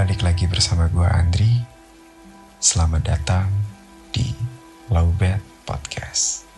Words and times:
Balik 0.00 0.24
lagi 0.24 0.48
bersama 0.48 0.88
gue 0.88 1.04
Andri. 1.04 1.60
Selamat 2.56 3.04
datang 3.04 3.52
di 4.08 4.32
Lowbet 4.88 5.44
Podcast. 5.68 6.48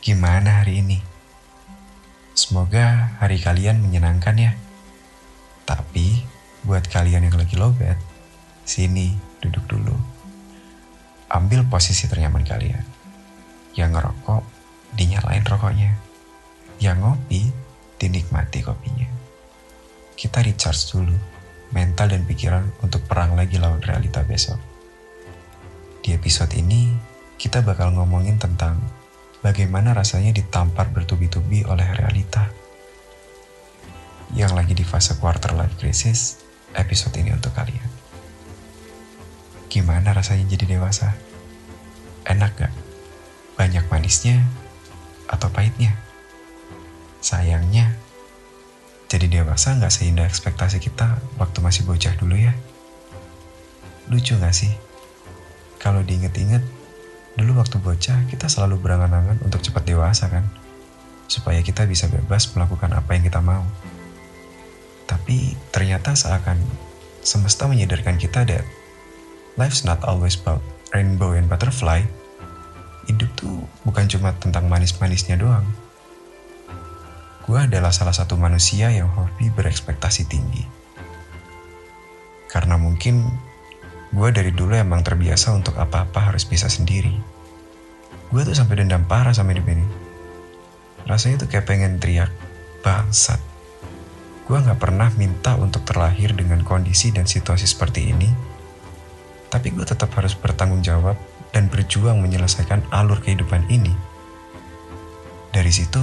Gimana 0.00 0.64
hari 0.64 0.80
ini? 0.80 1.04
Semoga 2.32 3.12
hari 3.20 3.36
kalian 3.44 3.84
menyenangkan 3.84 4.40
ya. 4.40 4.56
Tapi 5.68 6.24
buat 6.64 6.88
kalian 6.88 7.28
yang 7.28 7.36
lagi 7.36 7.60
lowbet, 7.60 8.00
sini 8.64 9.12
duduk 9.44 9.68
dulu. 9.68 9.92
Ambil 11.28 11.68
posisi 11.68 12.08
ternyaman 12.08 12.48
kalian. 12.48 12.88
Yang 13.76 14.00
ngerokok, 14.00 14.42
dinyalain 14.96 15.44
rokoknya. 15.44 15.92
Yang 16.80 16.96
ngopi, 17.04 17.52
dinikmati 18.00 18.64
kopinya. 18.64 19.12
Kita 20.16 20.40
recharge 20.40 20.88
dulu 20.88 21.33
mental 21.74 22.14
dan 22.14 22.22
pikiran 22.22 22.70
untuk 22.86 23.02
perang 23.04 23.34
lagi 23.34 23.58
lawan 23.58 23.82
realita 23.82 24.22
besok. 24.22 24.56
Di 26.00 26.14
episode 26.14 26.54
ini, 26.54 26.94
kita 27.34 27.66
bakal 27.66 27.90
ngomongin 27.98 28.38
tentang 28.38 28.78
bagaimana 29.42 29.90
rasanya 29.92 30.30
ditampar 30.30 30.94
bertubi-tubi 30.94 31.66
oleh 31.66 31.84
realita. 31.98 32.46
Yang 34.32 34.52
lagi 34.54 34.74
di 34.78 34.86
fase 34.86 35.18
quarter 35.18 35.52
life 35.58 35.74
crisis, 35.76 36.38
episode 36.78 37.18
ini 37.18 37.34
untuk 37.34 37.50
kalian. 37.50 37.90
Gimana 39.66 40.14
rasanya 40.14 40.46
jadi 40.54 40.78
dewasa? 40.78 41.10
Enak 42.22 42.52
gak? 42.54 42.72
Banyak 43.58 43.90
manisnya 43.90 44.46
atau 45.26 45.50
pahitnya? 45.50 45.98
Sayangnya, 47.18 47.98
dewasa 49.34 49.74
nggak 49.74 49.90
seindah 49.90 50.22
ekspektasi 50.30 50.78
kita 50.78 51.18
waktu 51.42 51.58
masih 51.58 51.82
bocah 51.82 52.14
dulu 52.14 52.38
ya? 52.38 52.54
Lucu 54.06 54.38
nggak 54.38 54.54
sih? 54.54 54.70
Kalau 55.82 56.06
diinget-inget, 56.06 56.62
dulu 57.34 57.58
waktu 57.58 57.82
bocah 57.82 58.30
kita 58.30 58.46
selalu 58.46 58.78
berangan-angan 58.78 59.42
untuk 59.42 59.58
cepat 59.58 59.82
dewasa 59.82 60.30
kan? 60.30 60.46
Supaya 61.26 61.58
kita 61.66 61.82
bisa 61.90 62.06
bebas 62.06 62.46
melakukan 62.54 62.94
apa 62.94 63.10
yang 63.18 63.26
kita 63.26 63.42
mau. 63.42 63.66
Tapi 65.10 65.58
ternyata 65.74 66.14
seakan 66.14 66.62
semesta 67.26 67.66
menyadarkan 67.66 68.14
kita 68.22 68.46
that 68.46 68.62
life's 69.58 69.82
not 69.82 69.98
always 70.06 70.38
about 70.38 70.62
rainbow 70.94 71.34
and 71.34 71.50
butterfly. 71.50 72.06
Hidup 73.10 73.28
tuh 73.34 73.66
bukan 73.82 74.06
cuma 74.06 74.30
tentang 74.38 74.70
manis-manisnya 74.70 75.36
doang 75.36 75.83
gue 77.44 77.58
adalah 77.60 77.92
salah 77.92 78.16
satu 78.16 78.40
manusia 78.40 78.88
yang 78.88 79.12
hobi 79.12 79.52
berekspektasi 79.52 80.24
tinggi. 80.24 80.64
Karena 82.48 82.80
mungkin 82.80 83.28
gue 84.14 84.28
dari 84.32 84.48
dulu 84.48 84.72
emang 84.72 85.04
terbiasa 85.04 85.52
untuk 85.52 85.76
apa-apa 85.76 86.32
harus 86.32 86.48
bisa 86.48 86.72
sendiri. 86.72 87.12
Gue 88.32 88.42
tuh 88.48 88.56
sampai 88.56 88.80
dendam 88.80 89.04
parah 89.04 89.36
sama 89.36 89.52
hidup 89.52 89.68
ini. 89.68 89.84
Rasanya 91.04 91.44
tuh 91.44 91.48
kayak 91.52 91.68
pengen 91.68 92.00
teriak, 92.00 92.32
bangsat. 92.80 93.42
Gue 94.48 94.60
gak 94.60 94.80
pernah 94.80 95.12
minta 95.16 95.56
untuk 95.56 95.84
terlahir 95.84 96.32
dengan 96.32 96.64
kondisi 96.64 97.12
dan 97.12 97.28
situasi 97.28 97.68
seperti 97.68 98.08
ini. 98.08 98.28
Tapi 99.52 99.68
gue 99.72 99.84
tetap 99.84 100.12
harus 100.16 100.32
bertanggung 100.32 100.80
jawab 100.80 101.16
dan 101.52 101.68
berjuang 101.68 102.24
menyelesaikan 102.24 102.80
alur 102.88 103.20
kehidupan 103.20 103.68
ini. 103.68 103.92
Dari 105.52 105.70
situ, 105.70 106.02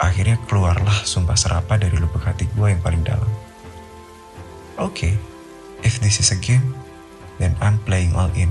Akhirnya 0.00 0.40
keluarlah 0.48 1.04
sumpah 1.04 1.36
serapa 1.36 1.76
dari 1.76 1.96
lubuk 1.98 2.22
hati 2.24 2.48
gue 2.52 2.68
yang 2.72 2.80
paling 2.80 3.04
dalam. 3.04 3.28
Oke, 4.80 5.12
okay, 5.12 5.14
if 5.84 6.00
this 6.00 6.18
is 6.18 6.32
a 6.32 6.38
game, 6.40 6.74
then 7.36 7.52
I'm 7.60 7.76
playing 7.84 8.16
all 8.16 8.32
in. 8.32 8.48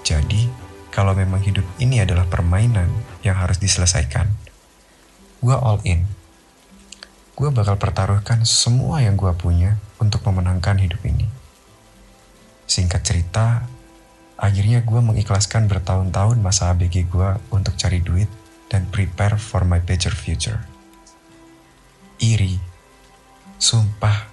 Jadi, 0.00 0.48
kalau 0.88 1.12
memang 1.12 1.44
hidup 1.44 1.66
ini 1.76 2.00
adalah 2.00 2.24
permainan 2.24 2.88
yang 3.20 3.36
harus 3.36 3.60
diselesaikan, 3.60 4.26
gue 5.44 5.56
all 5.56 5.78
in. 5.84 6.08
Gue 7.38 7.54
bakal 7.54 7.78
pertaruhkan 7.78 8.42
semua 8.42 9.04
yang 9.04 9.14
gue 9.14 9.30
punya 9.36 9.78
untuk 10.02 10.26
memenangkan 10.26 10.80
hidup 10.82 10.98
ini. 11.06 11.30
Singkat 12.66 13.02
cerita, 13.06 13.62
akhirnya 14.34 14.82
gue 14.82 15.00
mengikhlaskan 15.02 15.70
bertahun-tahun 15.70 16.42
masa 16.42 16.74
ABG 16.74 17.06
gue 17.06 17.28
untuk 17.54 17.78
cari 17.78 18.02
duit 18.02 18.30
dan 18.68 18.88
prepare 18.92 19.40
for 19.40 19.64
my 19.64 19.80
better 19.80 20.12
future. 20.12 20.60
Iri, 22.20 22.60
sumpah, 23.56 24.28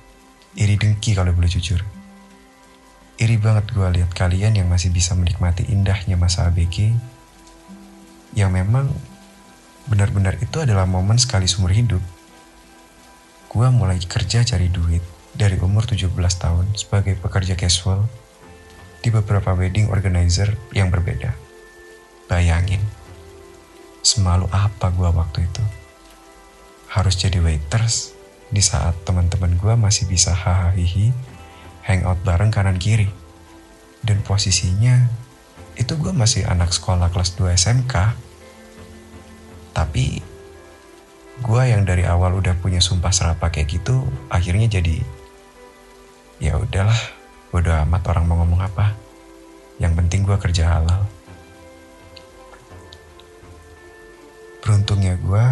iri 0.59 0.75
dengki 0.75 1.15
kalau 1.15 1.31
boleh 1.31 1.51
jujur. 1.51 1.79
Iri 3.15 3.39
banget 3.39 3.71
gue 3.71 3.87
lihat 3.95 4.11
kalian 4.11 4.59
yang 4.59 4.67
masih 4.67 4.91
bisa 4.91 5.15
menikmati 5.15 5.63
indahnya 5.71 6.19
masa 6.19 6.51
ABG, 6.51 6.91
yang 8.35 8.51
memang 8.51 8.91
benar-benar 9.87 10.35
itu 10.43 10.59
adalah 10.59 10.83
momen 10.83 11.15
sekali 11.15 11.47
seumur 11.47 11.71
hidup. 11.71 12.03
Gue 13.47 13.67
mulai 13.71 13.95
kerja 14.03 14.43
cari 14.43 14.67
duit 14.67 14.99
dari 15.31 15.55
umur 15.63 15.87
17 15.87 16.11
tahun 16.11 16.75
sebagai 16.75 17.15
pekerja 17.15 17.55
casual 17.55 18.03
di 18.99 19.13
beberapa 19.13 19.55
wedding 19.55 19.87
organizer 19.87 20.59
yang 20.75 20.91
berbeda. 20.91 21.31
Bayangin, 22.27 22.81
Semalu 24.05 24.45
apa 24.53 24.93
gue 24.93 25.09
waktu 25.09 25.49
itu? 25.49 25.65
Harus 26.93 27.17
jadi 27.17 27.41
waiters 27.41 28.13
di 28.53 28.61
saat 28.61 28.93
teman-teman 29.01 29.57
gue 29.57 29.73
masih 29.73 30.05
bisa 30.05 30.29
hahaha 30.29 30.77
hangout 31.89 32.21
bareng 32.21 32.53
kanan 32.53 32.77
kiri. 32.77 33.09
Dan 34.05 34.21
posisinya 34.21 35.09
itu 35.73 35.97
gue 35.97 36.13
masih 36.13 36.45
anak 36.45 36.69
sekolah 36.69 37.09
kelas 37.09 37.33
2 37.33 37.57
SMK. 37.57 38.13
Tapi 39.73 40.21
gue 41.41 41.61
yang 41.65 41.81
dari 41.81 42.05
awal 42.05 42.37
udah 42.37 42.53
punya 42.61 42.85
sumpah 42.85 43.09
serapa 43.09 43.49
kayak 43.49 43.81
gitu, 43.81 44.05
akhirnya 44.29 44.69
jadi 44.69 45.01
ya 46.37 46.61
udahlah, 46.61 47.01
bodo 47.49 47.73
amat 47.73 48.05
orang 48.13 48.29
mau 48.29 48.37
ngomong 48.45 48.61
apa. 48.69 48.93
Yang 49.81 49.93
penting 49.97 50.21
gue 50.29 50.37
kerja 50.37 50.77
halal. 50.77 51.09
Beruntungnya 54.65 55.13
gue, 55.21 55.45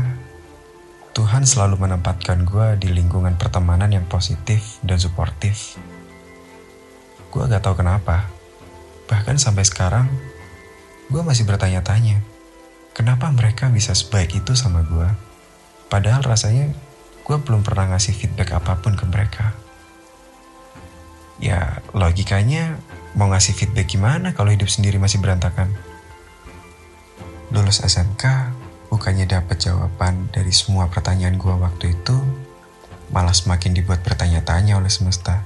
Tuhan 1.13 1.46
selalu 1.46 1.85
menempatkan 1.85 2.41
gue 2.41 2.81
di 2.81 2.90
lingkungan 2.90 3.38
pertemanan 3.38 3.94
yang 3.94 4.09
positif 4.09 4.81
dan 4.81 4.97
suportif. 4.97 5.78
Gue 7.29 7.46
gak 7.46 7.62
tahu 7.62 7.85
kenapa, 7.85 8.25
bahkan 9.06 9.38
sampai 9.38 9.69
sekarang, 9.69 10.09
gue 11.13 11.22
masih 11.22 11.46
bertanya-tanya, 11.46 12.25
kenapa 12.97 13.29
mereka 13.29 13.69
bisa 13.69 13.94
sebaik 13.94 14.34
itu 14.34 14.57
sama 14.57 14.81
gue? 14.81 15.06
Padahal 15.94 16.25
rasanya 16.25 16.74
gue 17.22 17.38
belum 17.38 17.62
pernah 17.62 17.94
ngasih 17.94 18.18
feedback 18.18 18.57
apa 18.57 18.81
pun 18.81 18.97
ke 18.97 19.06
mereka. 19.06 19.53
Ya, 21.38 21.85
logikanya 21.94 22.81
mau 23.13 23.30
ngasih 23.30 23.53
feedback 23.53 23.94
gimana 23.94 24.34
kalau 24.34 24.50
hidup 24.50 24.74
sendiri 24.74 24.97
masih 24.97 25.22
berantakan? 25.22 25.69
Lulus 27.53 27.85
SMK, 27.85 28.25
bukannya 28.93 29.25
dapat 29.25 29.57
jawaban 29.57 30.29
dari 30.29 30.53
semua 30.53 30.85
pertanyaan 30.85 31.41
gue 31.41 31.49
waktu 31.49 31.97
itu, 31.97 32.13
malah 33.09 33.33
semakin 33.33 33.73
dibuat 33.73 34.05
bertanya-tanya 34.05 34.77
oleh 34.77 34.93
semesta. 34.93 35.41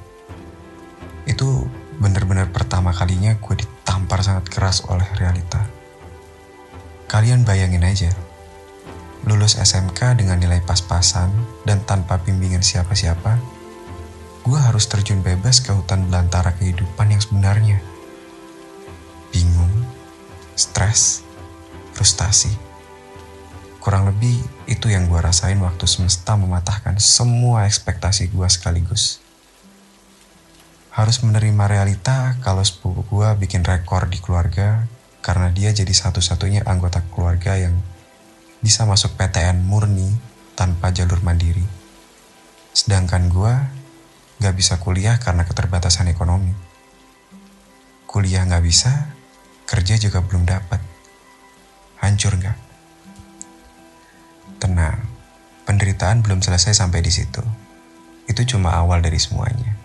Itu 1.24 1.63
benar-benar 1.96 2.51
pertama 2.51 2.92
kalinya 2.92 3.39
gue 3.39 3.56
ditampar 3.56 4.19
sangat 4.19 4.51
keras 4.51 4.83
oleh 4.92 5.07
realita. 5.16 5.63
Kalian 7.07 7.48
bayangin 7.48 7.88
aja, 7.88 8.12
lulus 9.24 9.56
SMK 9.56 10.19
dengan 10.19 10.44
nilai 10.44 10.60
pas-pasan 10.60 11.31
dan 11.63 11.80
tanpa 11.88 12.19
bimbingan 12.19 12.60
siapa-siapa, 12.60 13.39
gue 14.44 14.60
harus 14.60 14.92
terjun 14.92 15.24
bebas 15.24 15.63
ke 15.63 15.72
hutan 15.72 16.04
belantara 16.12 16.51
kehidupan 16.60 17.16
yang 17.16 17.24
sebenarnya. 17.24 17.80
Bingung, 19.31 19.72
stres, 20.60 21.24
frustasi 21.95 22.67
Kurang 23.88 24.12
lebih 24.12 24.36
itu 24.68 24.92
yang 24.92 25.07
gue 25.07 25.16
rasain 25.16 25.56
waktu 25.63 25.88
semesta 25.88 26.36
mematahkan 26.36 27.00
semua 27.00 27.72
ekspektasi 27.72 28.28
gue 28.36 28.44
sekaligus. 28.51 29.24
Harus 30.92 31.24
menerima 31.24 31.72
realita 31.72 32.36
kalau 32.44 32.68
sepupu 32.68 33.07
gue 33.07 33.31
bikin 33.39 33.63
rekor 33.63 34.12
di 34.12 34.19
keluarga 34.19 34.84
karena 35.24 35.48
dia 35.56 35.72
jadi 35.72 35.88
satu-satunya 35.88 36.68
anggota 36.68 37.00
keluarga 37.16 37.56
yang 37.56 37.80
bisa 38.60 38.84
masuk 38.84 39.16
PTN 39.16 39.63
murni 39.63 40.12
tanpa 40.60 40.92
jalur 40.92 41.24
mandiri. 41.24 41.63
Sedangkan 42.75 43.31
gue 43.31 43.56
gak 44.44 44.56
bisa 44.60 44.84
kuliah 44.84 45.16
karena 45.16 45.48
keterbatasan 45.48 46.12
ekonomi. 46.12 46.51
Kuliah 48.04 48.44
gak 48.51 48.68
bisa, 48.68 49.16
kerja 49.63 49.95
juga 49.95 50.19
belum 50.19 50.44
dapat. 50.44 50.84
Hancur 52.04 52.36
gak? 52.36 52.67
Tenang, 54.57 54.98
penderitaan 55.69 56.25
belum 56.25 56.42
selesai 56.42 56.74
sampai 56.74 57.06
di 57.06 57.13
situ. 57.13 57.45
Itu 58.25 58.42
cuma 58.45 58.74
awal 58.74 59.06
dari 59.06 59.21
semuanya. 59.21 59.77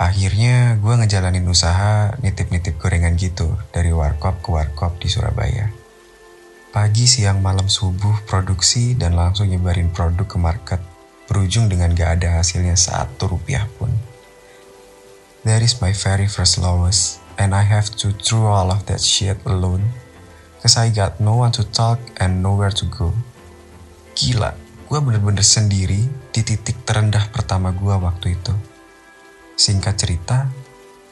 Akhirnya 0.00 0.74
gue 0.80 0.94
ngejalanin 0.96 1.46
usaha 1.46 2.16
nitip-nitip 2.24 2.80
gorengan 2.80 3.14
gitu 3.14 3.54
dari 3.70 3.94
warkop 3.94 4.42
ke 4.42 4.48
warkop 4.50 4.98
di 4.98 5.06
Surabaya. 5.06 5.70
Pagi, 6.74 7.06
siang, 7.06 7.38
malam, 7.38 7.70
subuh 7.70 8.26
produksi 8.26 8.98
dan 8.98 9.14
langsung 9.14 9.46
nyebarin 9.46 9.94
produk 9.94 10.26
ke 10.26 10.38
market 10.40 10.80
berujung 11.30 11.70
dengan 11.70 11.94
gak 11.94 12.18
ada 12.20 12.42
hasilnya 12.42 12.74
satu 12.74 13.30
rupiah 13.38 13.70
pun. 13.78 13.92
That 15.44 15.60
is 15.60 15.78
my 15.84 15.92
very 15.92 16.26
first 16.26 16.58
lowest 16.58 17.20
and 17.36 17.52
I 17.52 17.62
have 17.62 17.92
to 18.00 18.16
through 18.16 18.48
all 18.48 18.72
of 18.72 18.88
that 18.88 19.04
shit 19.04 19.36
alone 19.44 19.92
cause 20.64 20.80
I 20.80 20.88
got 20.88 21.20
no 21.20 21.36
one 21.36 21.52
to 21.60 21.64
talk 21.68 22.00
and 22.16 22.40
nowhere 22.40 22.72
to 22.72 22.88
go. 22.88 23.12
Gila, 24.14 24.54
gue 24.86 24.98
bener-bener 25.02 25.42
sendiri 25.42 26.06
di 26.30 26.40
titik 26.46 26.86
terendah 26.86 27.34
pertama 27.34 27.74
gue 27.74 27.98
waktu 27.98 28.38
itu. 28.38 28.54
Singkat 29.58 29.94
cerita, 29.98 30.46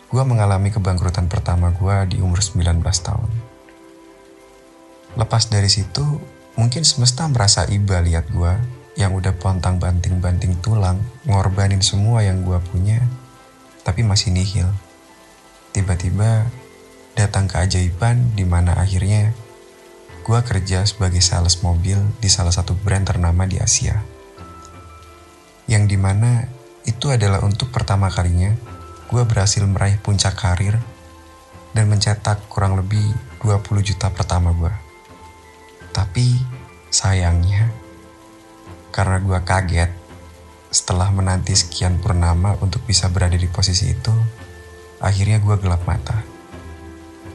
gue 0.06 0.22
mengalami 0.22 0.70
kebangkrutan 0.70 1.26
pertama 1.26 1.75
gue 1.75 2.14
di 2.14 2.16
umur 2.22 2.38
19 2.38 2.78
tahun. 2.78 3.31
Lepas 5.19 5.50
dari 5.50 5.66
situ, 5.66 6.22
mungkin 6.54 6.87
semesta 6.87 7.26
merasa 7.26 7.66
iba 7.75 7.99
lihat 7.99 8.31
gue 8.31 8.54
yang 8.94 9.19
udah 9.19 9.34
pontang 9.34 9.82
banting-banting 9.82 10.62
tulang, 10.62 11.02
ngorbanin 11.26 11.82
semua 11.82 12.22
yang 12.22 12.46
gue 12.46 12.62
punya, 12.70 13.02
tapi 13.82 14.06
masih 14.06 14.31
nihil. 14.31 14.70
Tiba-tiba 15.75 16.46
datang 17.19 17.50
keajaiban 17.50 18.31
di 18.38 18.46
mana 18.46 18.78
akhirnya 18.78 19.34
gue 20.23 20.39
kerja 20.47 20.87
sebagai 20.87 21.19
sales 21.19 21.59
mobil 21.67 21.99
di 22.23 22.31
salah 22.31 22.55
satu 22.55 22.79
brand 22.79 23.03
ternama 23.03 23.43
di 23.43 23.59
Asia. 23.59 23.99
Yang 25.67 25.85
di 25.95 25.99
mana 25.99 26.47
itu 26.87 27.11
adalah 27.11 27.43
untuk 27.43 27.75
pertama 27.75 28.07
kalinya 28.11 28.55
gue 29.13 29.23
berhasil 29.29 29.61
meraih 29.67 30.01
puncak 30.01 30.39
karir 30.39 30.81
dan 31.77 31.91
mencetak 31.91 32.49
kurang 32.49 32.79
lebih 32.79 33.03
20 33.45 33.83
juta 33.83 34.09
pertama 34.09 34.55
gue. 34.57 34.73
Tapi 35.93 36.39
sayangnya, 36.89 37.69
karena 38.89 39.21
gue 39.21 39.39
kaget 39.45 39.91
setelah 40.73 41.13
menanti 41.13 41.53
sekian 41.53 42.01
purnama 42.01 42.57
untuk 42.65 42.81
bisa 42.89 43.13
berada 43.13 43.37
di 43.37 43.49
posisi 43.51 43.93
itu, 43.93 44.15
akhirnya 45.03 45.43
gue 45.43 45.57
gelap 45.61 45.85
mata. 45.85 46.25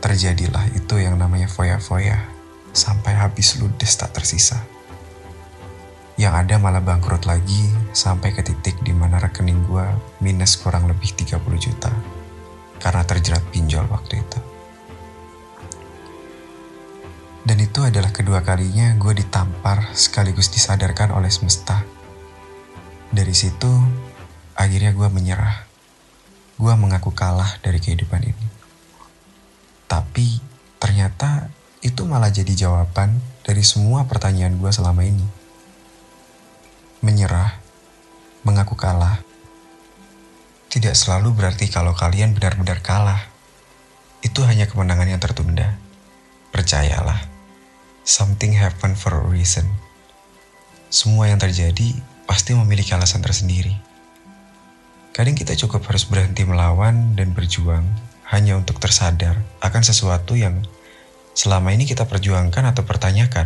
Terjadilah 0.01 0.74
itu 0.74 0.98
yang 0.98 1.18
namanya 1.22 1.45
foya-foya, 1.45 2.37
sampai 2.77 3.18
habis 3.18 3.57
ludes 3.57 3.97
tak 3.97 4.13
tersisa. 4.13 4.62
Yang 6.18 6.33
ada 6.45 6.56
malah 6.62 6.81
bangkrut 6.81 7.25
lagi 7.25 7.74
sampai 7.94 8.33
ke 8.33 8.45
titik 8.45 8.77
di 8.85 8.94
mana 8.94 9.18
rekening 9.18 9.65
gue 9.65 9.85
minus 10.21 10.57
kurang 10.62 10.85
lebih 10.85 11.13
30 11.13 11.41
juta 11.57 11.94
karena 12.77 13.01
terjerat 13.06 13.41
pinjol 13.50 13.89
waktu 13.89 14.21
itu. 14.21 14.39
Dan 17.47 17.63
itu 17.63 17.79
adalah 17.79 18.12
kedua 18.12 18.44
kalinya 18.44 18.91
gue 19.00 19.13
ditampar 19.24 19.95
sekaligus 19.95 20.51
disadarkan 20.51 21.15
oleh 21.15 21.31
semesta. 21.31 21.79
Dari 23.07 23.31
situ, 23.31 23.71
akhirnya 24.51 24.91
gue 24.91 25.07
menyerah. 25.07 25.63
Gue 26.59 26.74
mengaku 26.75 27.15
kalah 27.15 27.56
dari 27.63 27.79
kehidupan 27.79 28.19
ini. 28.19 28.47
Tapi 29.88 30.44
ternyata 30.75 31.47
itu 31.88 32.04
malah 32.04 32.28
jadi 32.28 32.68
jawaban 32.68 33.24
dari 33.48 33.63
semua 33.63 34.04
pertanyaan 34.04 34.60
gue 34.60 34.72
selama 34.75 35.07
ini 35.07 35.24
menyerah, 37.00 37.62
mengaku 38.42 38.74
kalah, 38.74 39.22
tidak 40.68 40.98
selalu 40.98 41.31
berarti 41.31 41.72
kalau 41.72 41.95
kalian 41.95 42.36
benar-benar 42.36 42.84
kalah. 42.84 43.31
Itu 44.19 44.44
hanya 44.44 44.68
kemenangan 44.68 45.07
yang 45.07 45.22
tertunda. 45.22 45.78
Percayalah, 46.51 47.22
something 48.04 48.51
happen 48.51 48.98
for 48.98 49.13
a 49.13 49.24
reason. 49.30 49.63
Semua 50.92 51.30
yang 51.30 51.39
terjadi 51.39 51.95
pasti 52.25 52.57
memiliki 52.57 52.92
alasan 52.92 53.24
tersendiri. 53.24 53.78
Kadang 55.16 55.38
kita 55.38 55.56
cukup 55.56 55.86
harus 55.88 56.06
berhenti 56.06 56.44
melawan 56.44 57.16
dan 57.16 57.31
berjuang 57.34 57.86
hanya 58.28 58.60
untuk 58.60 58.78
tersadar 58.84 59.39
akan 59.63 59.81
sesuatu 59.81 60.36
yang 60.36 60.62
selama 61.38 61.69
ini 61.69 61.86
kita 61.86 62.10
perjuangkan 62.10 62.74
atau 62.74 62.81
pertanyakan. 62.81 63.45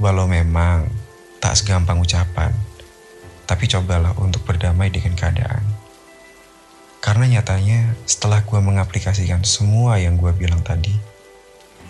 Walau 0.00 0.24
memang 0.24 0.88
tak 1.36 1.60
segampang 1.60 2.00
ucapan, 2.00 2.48
tapi 3.44 3.68
cobalah 3.68 4.16
untuk 4.16 4.40
berdamai 4.48 4.88
dengan 4.88 5.12
keadaan. 5.12 5.60
Karena 7.04 7.28
nyatanya 7.28 7.92
setelah 8.08 8.40
gue 8.40 8.56
mengaplikasikan 8.56 9.44
semua 9.44 10.00
yang 10.00 10.16
gue 10.16 10.32
bilang 10.32 10.64
tadi, 10.64 10.96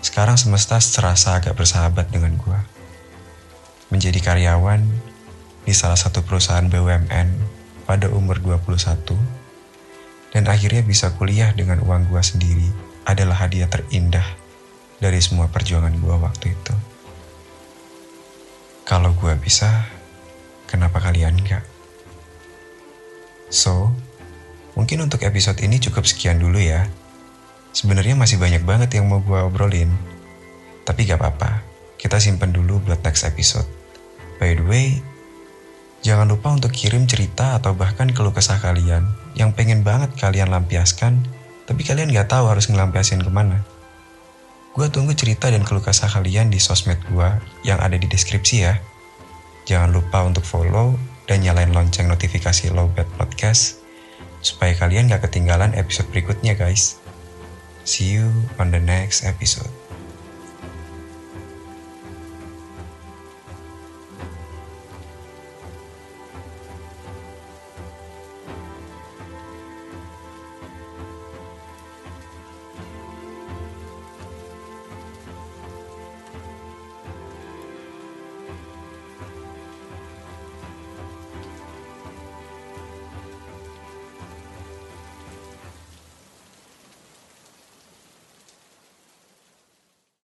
sekarang 0.03 0.35
semesta 0.35 0.83
serasa 0.83 1.39
agak 1.39 1.55
bersahabat 1.55 2.11
dengan 2.11 2.35
gue. 2.35 2.59
Menjadi 3.87 4.19
karyawan 4.19 4.83
di 5.63 5.71
salah 5.71 5.95
satu 5.95 6.27
perusahaan 6.27 6.67
BUMN 6.67 7.29
pada 7.87 8.11
umur 8.11 8.41
21, 8.43 9.15
dan 10.35 10.43
akhirnya 10.51 10.83
bisa 10.83 11.13
kuliah 11.15 11.55
dengan 11.55 11.79
uang 11.79 12.11
gue 12.11 12.19
sendiri 12.19 12.67
adalah 13.05 13.47
hadiah 13.47 13.69
terindah 13.69 14.42
dari 15.03 15.19
semua 15.19 15.51
perjuangan 15.51 15.91
gue 15.99 16.15
waktu 16.15 16.55
itu. 16.55 16.75
Kalau 18.87 19.11
gue 19.11 19.35
bisa, 19.35 19.91
kenapa 20.63 21.03
kalian 21.03 21.35
enggak? 21.35 21.67
So, 23.51 23.91
mungkin 24.79 25.03
untuk 25.03 25.27
episode 25.27 25.59
ini 25.59 25.83
cukup 25.83 26.07
sekian 26.07 26.39
dulu 26.39 26.55
ya. 26.63 26.87
Sebenarnya 27.75 28.15
masih 28.15 28.39
banyak 28.39 28.63
banget 28.63 28.95
yang 28.95 29.11
mau 29.11 29.19
gue 29.19 29.39
obrolin. 29.43 29.91
Tapi 30.87 31.03
gak 31.03 31.19
apa-apa, 31.19 31.63
kita 31.99 32.23
simpen 32.23 32.55
dulu 32.55 32.79
buat 32.79 33.03
next 33.03 33.27
episode. 33.27 33.67
By 34.39 34.55
the 34.55 34.63
way, 34.63 35.03
jangan 35.99 36.31
lupa 36.31 36.55
untuk 36.55 36.71
kirim 36.71 37.07
cerita 37.11 37.59
atau 37.59 37.75
bahkan 37.75 38.11
keluh 38.11 38.35
kesah 38.35 38.59
kalian 38.59 39.07
yang 39.35 39.51
pengen 39.51 39.83
banget 39.83 40.15
kalian 40.15 40.51
lampiaskan, 40.51 41.23
tapi 41.67 41.83
kalian 41.83 42.11
gak 42.11 42.31
tahu 42.31 42.47
harus 42.51 42.71
ngelampiasin 42.71 43.19
ke 43.19 43.31
mana. 43.31 43.72
Gue 44.73 44.89
tunggu 44.89 45.13
cerita 45.13 45.53
dan 45.53 45.61
keluh 45.61 45.85
kesah 45.85 46.09
kalian 46.09 46.49
di 46.49 46.57
sosmed 46.57 46.97
gue 47.05 47.29
yang 47.61 47.77
ada 47.77 47.93
di 47.93 48.09
deskripsi 48.09 48.55
ya. 48.65 48.73
Jangan 49.69 49.93
lupa 49.93 50.25
untuk 50.25 50.41
follow 50.41 50.97
dan 51.29 51.45
nyalain 51.45 51.69
lonceng 51.69 52.09
notifikasi 52.09 52.73
Lowbat 52.73 53.05
Podcast 53.13 53.85
supaya 54.41 54.73
kalian 54.73 55.13
gak 55.13 55.29
ketinggalan 55.29 55.77
episode 55.77 56.09
berikutnya 56.09 56.57
guys. 56.57 56.97
See 57.85 58.17
you 58.17 58.33
on 58.57 58.73
the 58.73 58.81
next 58.81 59.21
episode. 59.29 59.82